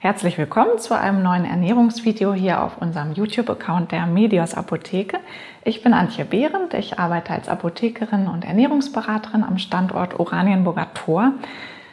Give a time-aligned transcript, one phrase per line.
[0.00, 5.18] Herzlich willkommen zu einem neuen Ernährungsvideo hier auf unserem YouTube-Account der Medios Apotheke.
[5.64, 11.32] Ich bin Antje Behrendt, ich arbeite als Apothekerin und Ernährungsberaterin am Standort Oranienburger Tor.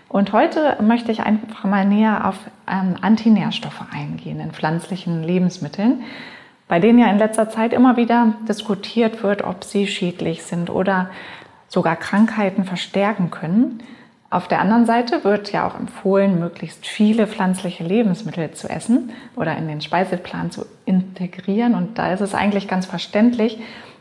[0.08, 2.38] Und heute möchte ich einfach mal näher auf
[2.72, 6.04] ähm, Antinährstoffe eingehen in pflanzlichen Lebensmitteln,
[6.68, 11.10] bei denen ja in letzter Zeit immer wieder diskutiert wird, ob sie schädlich sind oder
[11.70, 13.80] sogar Krankheiten verstärken können.
[14.30, 19.56] Auf der anderen Seite wird ja auch empfohlen, möglichst viele pflanzliche Lebensmittel zu essen oder
[19.56, 21.76] in den Speiseplan zu integrieren.
[21.76, 23.60] Und da ist es eigentlich ganz verständlich,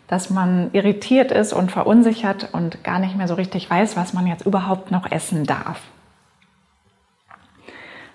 [0.09, 4.27] dass man irritiert ist und verunsichert und gar nicht mehr so richtig weiß, was man
[4.27, 5.81] jetzt überhaupt noch essen darf.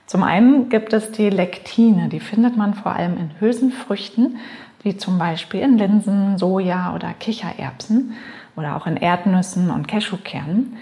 [0.06, 4.38] Zum einen gibt es die Lektine, die findet man vor allem in Hülsenfrüchten,
[4.82, 8.14] wie zum Beispiel in Linsen, Soja oder Kichererbsen
[8.56, 10.78] oder auch in Erdnüssen und Cashewkernen.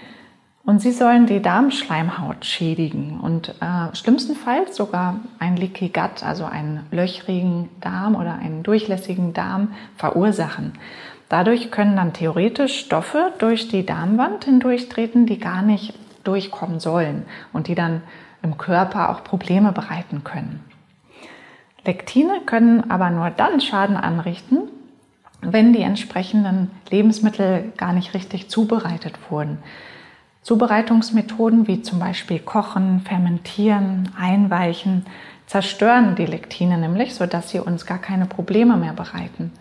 [0.68, 6.84] Und sie sollen die Darmschleimhaut schädigen und äh, schlimmstenfalls sogar ein Leaky Gut, also einen
[6.90, 10.74] löchrigen Darm oder einen durchlässigen Darm verursachen.
[11.30, 17.68] Dadurch können dann theoretisch Stoffe durch die Darmwand hindurchtreten, die gar nicht durchkommen sollen und
[17.68, 18.02] die dann
[18.42, 20.62] im Körper auch Probleme bereiten können.
[21.86, 24.68] Lektine können aber nur dann Schaden anrichten,
[25.40, 29.62] wenn die entsprechenden Lebensmittel gar nicht richtig zubereitet wurden.
[30.42, 35.04] Zubereitungsmethoden wie zum Beispiel Kochen, Fermentieren, Einweichen
[35.46, 39.52] zerstören die Lektine nämlich, sodass sie uns gar keine Probleme mehr bereiten.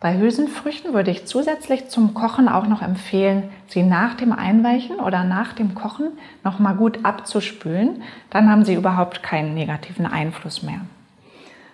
[0.00, 5.22] Bei Hülsenfrüchten würde ich zusätzlich zum Kochen auch noch empfehlen, sie nach dem Einweichen oder
[5.22, 6.08] nach dem Kochen
[6.42, 8.02] nochmal gut abzuspülen.
[8.30, 10.80] Dann haben sie überhaupt keinen negativen Einfluss mehr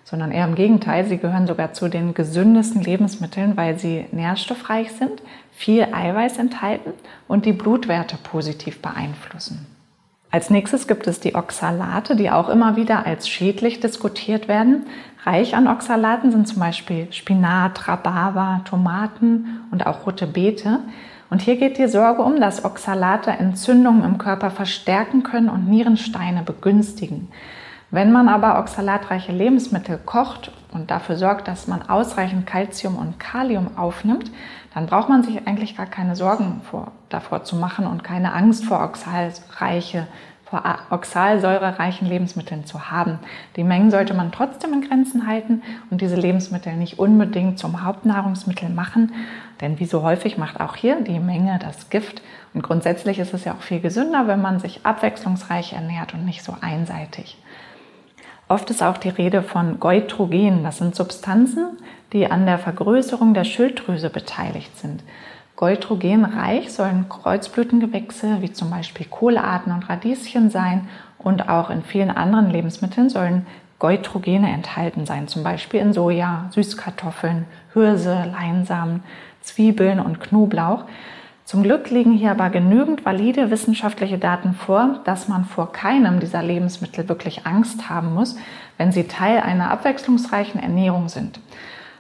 [0.09, 1.05] sondern eher im Gegenteil.
[1.05, 6.95] Sie gehören sogar zu den gesündesten Lebensmitteln, weil sie nährstoffreich sind, viel Eiweiß enthalten
[7.27, 9.67] und die Blutwerte positiv beeinflussen.
[10.31, 14.87] Als nächstes gibt es die Oxalate, die auch immer wieder als schädlich diskutiert werden.
[15.25, 20.81] Reich an Oxalaten sind zum Beispiel Spinat, Rhabarber, Tomaten und auch rote Beete.
[21.29, 26.43] Und hier geht die Sorge um, dass Oxalate Entzündungen im Körper verstärken können und Nierensteine
[26.43, 27.29] begünstigen.
[27.91, 33.79] Wenn man aber oxalatreiche Lebensmittel kocht und dafür sorgt, dass man ausreichend Kalzium und Kalium
[33.79, 34.31] aufnimmt,
[34.75, 38.67] dann braucht man sich eigentlich gar keine Sorgen vor, davor zu machen und keine Angst
[38.67, 40.07] vor oxalreiche,
[40.45, 43.21] vor oxalsäurereichen Lebensmitteln zu haben.
[43.57, 48.69] Die Mengen sollte man trotzdem in Grenzen halten und diese Lebensmittel nicht unbedingt zum Hauptnahrungsmittel
[48.69, 49.15] machen,
[49.63, 52.21] denn wie so häufig macht auch hier die Menge das Gift.
[52.53, 56.45] Und grundsätzlich ist es ja auch viel gesünder, wenn man sich abwechslungsreich ernährt und nicht
[56.45, 57.39] so einseitig.
[58.49, 60.65] Oft ist auch die Rede von Goitrogen.
[60.65, 61.77] Das sind Substanzen,
[62.15, 65.03] die an der Vergrößerung der Schilddrüse beteiligt sind.
[65.57, 70.89] Goitrogenreich sollen Kreuzblütengewächse wie zum Beispiel Kohlearten und Radieschen sein
[71.19, 73.47] und auch in vielen anderen Lebensmitteln sollen
[73.79, 77.45] Goitrogene enthalten sein, zum Beispiel in Soja, Süßkartoffeln,
[77.75, 79.03] Hirse, Leinsamen,
[79.43, 80.85] Zwiebeln und Knoblauch.
[81.49, 86.43] Zum Glück liegen hier aber genügend valide wissenschaftliche Daten vor, dass man vor keinem dieser
[86.43, 88.37] Lebensmittel wirklich Angst haben muss,
[88.77, 91.41] wenn sie Teil einer abwechslungsreichen Ernährung sind.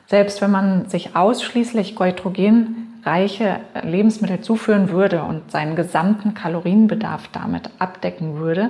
[0.07, 8.37] Selbst wenn man sich ausschließlich goitrogenreiche Lebensmittel zuführen würde und seinen gesamten Kalorienbedarf damit abdecken
[8.37, 8.69] würde,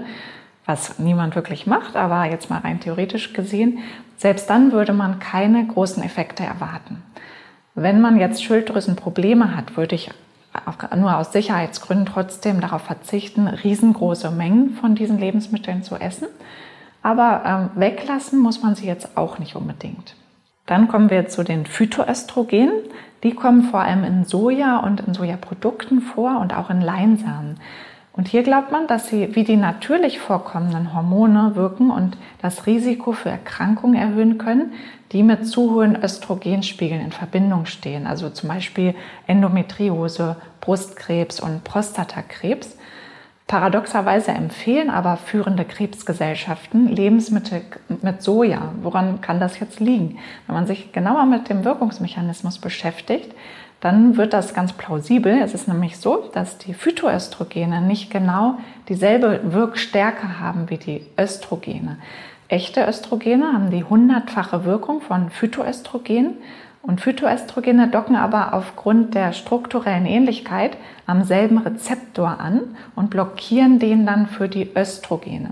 [0.65, 3.81] was niemand wirklich macht, aber jetzt mal rein theoretisch gesehen,
[4.17, 7.03] selbst dann würde man keine großen Effekte erwarten.
[7.75, 10.13] Wenn man jetzt Schilddrüsenprobleme hat, würde ich
[10.97, 16.29] nur aus Sicherheitsgründen trotzdem darauf verzichten, riesengroße Mengen von diesen Lebensmitteln zu essen.
[17.03, 20.15] Aber ähm, weglassen muss man sie jetzt auch nicht unbedingt.
[20.67, 22.73] Dann kommen wir zu den Phytoöstrogenen.
[23.23, 27.59] Die kommen vor allem in Soja und in Sojaprodukten vor und auch in Leinsamen.
[28.19, 33.13] Und hier glaubt man, dass sie wie die natürlich vorkommenden Hormone wirken und das Risiko
[33.13, 34.73] für Erkrankungen erhöhen können,
[35.13, 38.97] die mit zu hohen Östrogenspiegeln in Verbindung stehen, also zum Beispiel
[39.29, 42.77] Endometriose, Brustkrebs und Prostatakrebs.
[43.47, 47.63] Paradoxerweise empfehlen aber führende Krebsgesellschaften Lebensmittel
[48.03, 48.73] mit Soja.
[48.83, 50.19] Woran kann das jetzt liegen?
[50.49, 53.33] Wenn man sich genauer mit dem Wirkungsmechanismus beschäftigt,
[53.81, 55.41] dann wird das ganz plausibel.
[55.43, 58.59] Es ist nämlich so, dass die Phytoöstrogene nicht genau
[58.89, 61.99] dieselbe Wirkstärke haben wie die Östrogene.
[62.49, 66.35] Echte Östrogene haben die hundertfache Wirkung von Phytoöstrogenen
[66.83, 70.77] und Phytoöstrogene docken aber aufgrund der strukturellen Ähnlichkeit
[71.07, 75.51] am selben Rezeptor an und blockieren den dann für die Östrogene.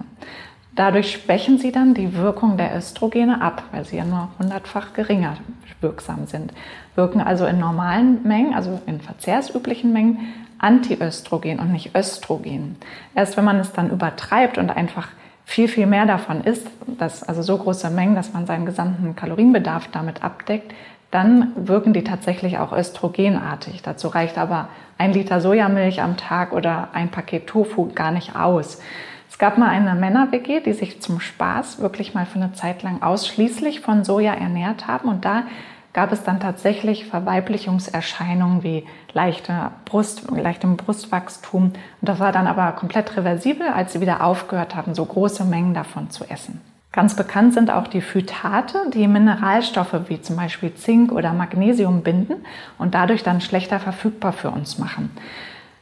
[0.77, 5.39] Dadurch schwächen sie dann die Wirkung der Östrogene ab, weil sie ja nur hundertfach geringer
[5.81, 6.53] wirksam sind.
[6.95, 10.19] Wirken also in normalen Mengen, also in verzehrsüblichen Mengen,
[10.59, 12.77] Antiöstrogen und nicht Östrogen.
[13.15, 15.09] Erst wenn man es dann übertreibt und einfach
[15.47, 16.67] viel, viel mehr davon isst,
[16.99, 20.75] dass, also so große Mengen, dass man seinen gesamten Kalorienbedarf damit abdeckt,
[21.17, 23.81] dann wirken die tatsächlich auch östrogenartig.
[23.81, 24.69] Dazu reicht aber
[24.99, 28.83] ein Liter Sojamilch am Tag oder ein Paket Tofu gar nicht aus.
[29.31, 33.01] Es gab mal eine Männer-WG, die sich zum Spaß wirklich mal für eine Zeit lang
[33.01, 35.09] ausschließlich von Soja ernährt haben.
[35.09, 35.45] Und da
[35.95, 38.85] gab es dann tatsächlich Verweiblichungserscheinungen wie
[39.15, 41.63] leichte Brust, leichtem Brustwachstum.
[41.63, 45.73] Und das war dann aber komplett reversibel, als sie wieder aufgehört haben, so große Mengen
[45.73, 46.61] davon zu essen.
[46.97, 52.37] Ganz bekannt sind auch die Phytate, die Mineralstoffe wie zum Beispiel Zink oder Magnesium binden
[52.79, 55.11] und dadurch dann schlechter verfügbar für uns machen.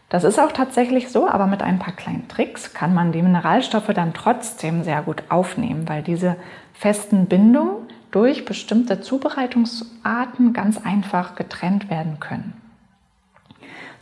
[0.08, 3.92] Das ist auch tatsächlich so, aber mit ein paar kleinen Tricks kann man die Mineralstoffe
[3.94, 6.34] dann trotzdem sehr gut aufnehmen, weil diese
[6.72, 12.63] festen Bindungen durch bestimmte Zubereitungsarten ganz einfach getrennt werden können.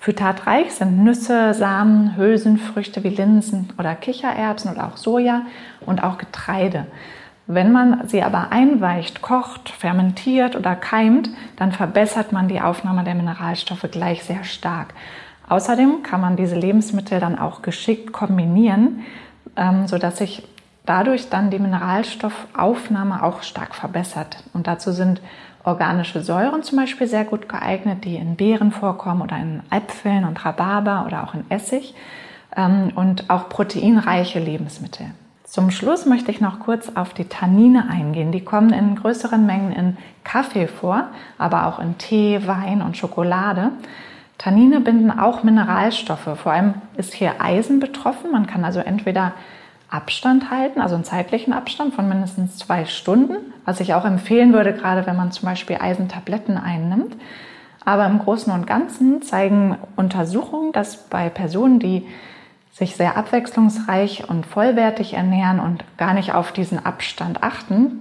[0.02, 5.43] Phytatreich sind Nüsse, Samen, Hülsenfrüchte wie Linsen oder Kichererbsen oder auch Soja
[5.87, 6.88] und auch Getreide.
[7.46, 13.14] Wenn man sie aber einweicht, kocht, fermentiert oder keimt, dann verbessert man die Aufnahme der
[13.14, 14.93] Mineralstoffe gleich sehr stark.
[15.49, 19.04] Außerdem kann man diese Lebensmittel dann auch geschickt kombinieren,
[19.56, 20.43] ähm, sodass sich
[20.84, 24.43] dadurch dann die Mineralstoffaufnahme auch stark verbessert.
[24.52, 25.20] Und dazu sind
[25.64, 30.44] organische Säuren zum Beispiel sehr gut geeignet, die in Beeren vorkommen oder in Äpfeln und
[30.44, 31.94] Rhabarber oder auch in Essig
[32.56, 35.06] ähm, und auch proteinreiche Lebensmittel.
[35.44, 38.32] Zum Schluss möchte ich noch kurz auf die Tannine eingehen.
[38.32, 43.73] Die kommen in größeren Mengen in Kaffee vor, aber auch in Tee, Wein und Schokolade.
[44.38, 46.38] Tannine binden auch Mineralstoffe.
[46.43, 48.32] Vor allem ist hier Eisen betroffen.
[48.32, 49.35] Man kann also entweder
[49.93, 54.73] Abstand halten, also einen zeitlichen Abstand von mindestens zwei Stunden, was ich auch empfehlen würde,
[54.73, 57.15] gerade wenn man zum Beispiel Eisentabletten einnimmt.
[57.85, 62.06] Aber im Großen und Ganzen zeigen Untersuchungen, dass bei Personen, die
[62.73, 68.00] sich sehr abwechslungsreich und vollwertig ernähren und gar nicht auf diesen Abstand achten,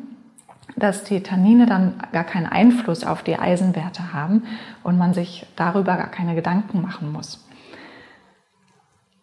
[0.78, 4.44] dass die Tannine dann gar keinen Einfluss auf die Eisenwerte haben
[4.84, 7.46] und man sich darüber gar keine Gedanken machen muss.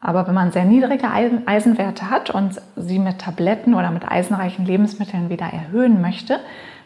[0.00, 5.28] Aber wenn man sehr niedrige Eisenwerte hat und sie mit Tabletten oder mit eisenreichen Lebensmitteln
[5.28, 6.38] wieder erhöhen möchte,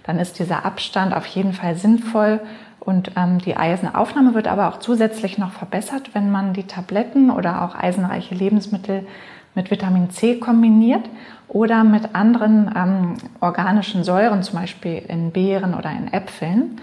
[0.05, 2.41] dann ist dieser Abstand auf jeden Fall sinnvoll
[2.85, 7.63] und ähm, die Eisenaufnahme wird aber auch zusätzlich noch verbessert, wenn man die Tabletten oder
[7.63, 9.07] auch eisenreiche Lebensmittel
[9.55, 11.09] mit Vitamin C kombiniert
[11.47, 16.81] oder mit anderen ähm, organischen Säuren, zum Beispiel in Beeren oder in Äpfeln.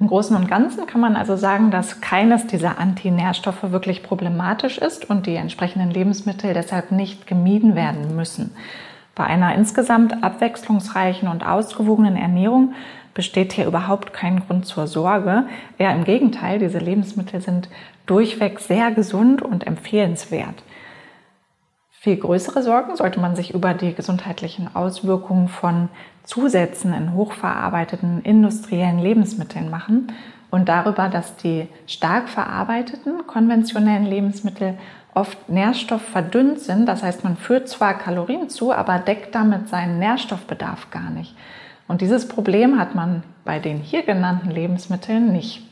[0.00, 5.10] Im Großen und Ganzen kann man also sagen, dass keines dieser Antinährstoffe wirklich problematisch ist
[5.10, 8.52] und die entsprechenden Lebensmittel deshalb nicht gemieden werden müssen.
[9.14, 12.72] Bei einer insgesamt abwechslungsreichen und ausgewogenen Ernährung
[13.12, 15.44] besteht hier überhaupt kein Grund zur Sorge.
[15.76, 17.68] Eher im Gegenteil, diese Lebensmittel sind
[18.06, 20.62] durchweg sehr gesund und empfehlenswert.
[22.02, 25.90] Viel größere Sorgen sollte man sich über die gesundheitlichen Auswirkungen von
[26.24, 30.10] Zusätzen in hochverarbeiteten industriellen Lebensmitteln machen
[30.50, 34.78] und darüber, dass die stark verarbeiteten konventionellen Lebensmittel
[35.12, 36.86] oft nährstoffverdünnt sind.
[36.86, 41.34] Das heißt, man führt zwar Kalorien zu, aber deckt damit seinen Nährstoffbedarf gar nicht.
[41.86, 45.69] Und dieses Problem hat man bei den hier genannten Lebensmitteln nicht.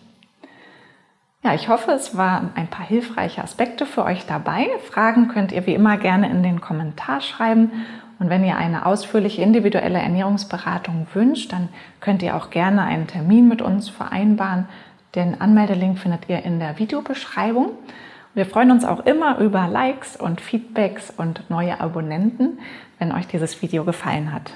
[1.49, 4.67] Ja, ich hoffe, es waren ein paar hilfreiche Aspekte für euch dabei.
[4.85, 7.73] Fragen könnt ihr wie immer gerne in den Kommentar schreiben.
[8.19, 11.70] Und wenn ihr eine ausführliche individuelle Ernährungsberatung wünscht, dann
[12.01, 14.69] könnt ihr auch gerne einen Termin mit uns vereinbaren.
[15.15, 17.70] Den Anmeldelink findet ihr in der Videobeschreibung.
[18.34, 22.58] Wir freuen uns auch immer über Likes und Feedbacks und neue Abonnenten,
[22.99, 24.53] wenn euch dieses Video gefallen hat.